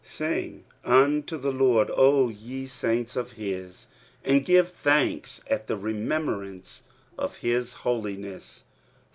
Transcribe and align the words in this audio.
49 0.03 0.63
4 0.63 0.63
Sing 0.63 0.63
unto 1.05 1.37
the 1.37 1.51
Lord, 1.51 1.91
O 1.95 2.27
ye 2.29 2.65
saints 2.65 3.15
of 3.15 3.33
his, 3.33 3.85
and 4.23 4.43
give 4.43 4.71
thanks 4.71 5.43
at 5.47 5.67
the 5.67 5.77
remembrance 5.77 6.81
of 7.19 7.35
his 7.35 7.73
holiness. 7.85 8.63